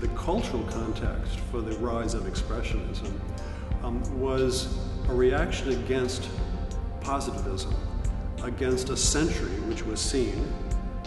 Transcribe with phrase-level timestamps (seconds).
[0.00, 3.12] The cultural context for the rise of Expressionism
[3.82, 4.78] um, was
[5.08, 6.28] a reaction against
[7.00, 7.74] positivism,
[8.44, 10.52] against a century which was seen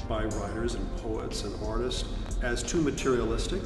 [0.10, 2.04] by writers and poets and artists
[2.42, 3.62] as too materialistic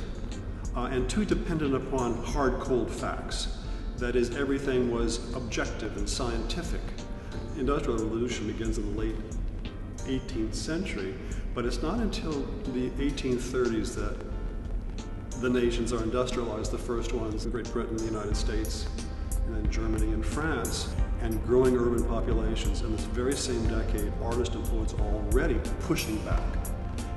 [0.76, 3.58] uh, and too dependent upon hard, cold facts.
[3.98, 6.82] That is, everything was objective and scientific.
[7.58, 9.16] Industrial Revolution begins in the late
[10.06, 11.16] 18th century,
[11.56, 14.35] but it's not until the 1830s that
[15.42, 18.88] the nations are industrialized, the first ones, Great Britain, the United States,
[19.46, 22.82] and then Germany and France, and growing urban populations.
[22.82, 26.42] In this very same decade, poets are already pushing back.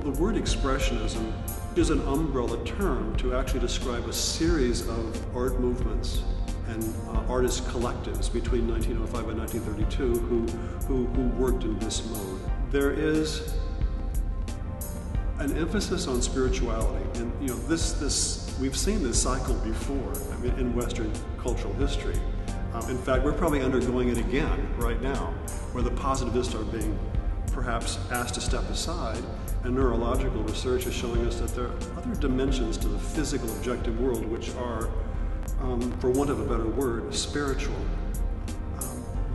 [0.01, 1.33] The word expressionism
[1.77, 6.23] is an umbrella term to actually describe a series of art movements
[6.69, 10.47] and uh, artist collectives between 1905 and 1932 who,
[10.87, 12.41] who, who worked in this mode.
[12.71, 13.55] There is
[15.39, 20.13] an emphasis on spirituality, and you know this this we've seen this cycle before.
[20.33, 22.17] I mean, in Western cultural history.
[22.75, 25.33] Um, in fact, we're probably undergoing it again right now,
[25.73, 26.99] where the positivists are being
[27.53, 29.23] perhaps asked to step aside,
[29.65, 33.99] and neurological research is showing us that there are other dimensions to the physical objective
[34.01, 34.91] world which are,
[35.63, 37.75] um, for want of a better word, spiritual.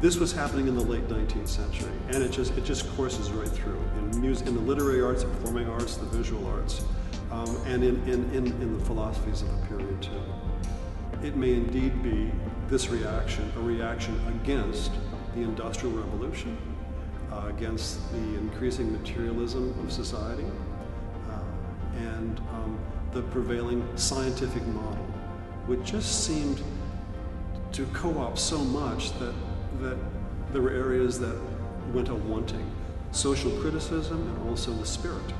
[0.03, 3.47] This was happening in the late 19th century, and it just it just courses right
[3.47, 6.83] through in music, in the literary arts, the performing arts, the visual arts,
[7.31, 10.21] um, and in, in, in, in the philosophies of the period too.
[11.25, 12.29] It may indeed be
[12.67, 14.91] this reaction, a reaction against
[15.35, 16.57] the Industrial Revolution,
[17.31, 20.47] uh, against the increasing materialism of society,
[21.29, 21.39] uh,
[21.95, 22.77] and um,
[23.13, 25.05] the prevailing scientific model,
[25.65, 26.61] which just seemed
[27.71, 29.33] to co-opt so much that,
[29.81, 29.97] that
[30.51, 31.35] there were areas that
[31.93, 32.69] went a wanting.
[33.11, 35.33] Social criticism and also the spirit.